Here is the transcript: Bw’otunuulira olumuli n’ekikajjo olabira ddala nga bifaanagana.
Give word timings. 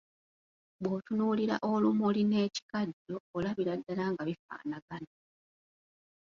Bw’otunuulira 0.81 1.55
olumuli 1.71 2.21
n’ekikajjo 2.25 3.15
olabira 3.37 3.73
ddala 3.79 4.05
nga 4.11 4.23
bifaanagana. 4.27 5.11